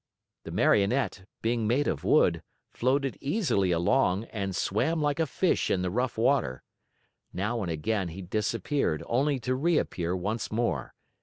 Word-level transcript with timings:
The 0.45 0.51
Marionette, 0.51 1.27
being 1.43 1.67
made 1.67 1.87
of 1.87 2.03
wood, 2.03 2.41
floated 2.71 3.19
easily 3.21 3.69
along 3.69 4.23
and 4.33 4.55
swam 4.55 4.99
like 4.99 5.19
a 5.19 5.27
fish 5.27 5.69
in 5.69 5.83
the 5.83 5.91
rough 5.91 6.17
water. 6.17 6.63
Now 7.33 7.61
and 7.61 7.69
again 7.69 8.07
he 8.07 8.23
disappeared 8.23 9.03
only 9.05 9.39
to 9.41 9.53
reappear 9.53 10.15
once 10.15 10.51
more. 10.51 10.95